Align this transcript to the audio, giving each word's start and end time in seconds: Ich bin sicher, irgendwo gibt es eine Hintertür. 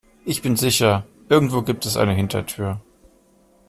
Ich 0.25 0.41
bin 0.41 0.55
sicher, 0.55 1.05
irgendwo 1.29 1.61
gibt 1.61 1.85
es 1.85 1.95
eine 1.95 2.15
Hintertür. 2.15 2.79